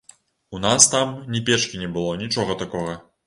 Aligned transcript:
У 0.59 0.61
нас 0.61 0.87
там 0.93 1.11
ні 1.35 1.43
печкі 1.51 1.83
не 1.83 1.91
было, 1.99 2.17
нічога 2.25 2.59
такога. 2.65 2.99